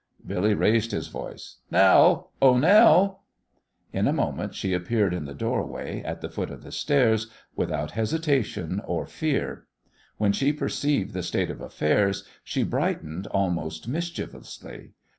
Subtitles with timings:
[0.25, 1.57] Billy raised his voice.
[1.69, 2.31] "Nell!
[2.41, 3.21] Oh, Nell!"
[3.93, 7.91] In a moment she appeared in the doorway at the foot of the stairs, without
[7.91, 9.67] hesitation or fear.
[10.17, 14.93] When she perceived the state of affairs, she brightened almost mischievously.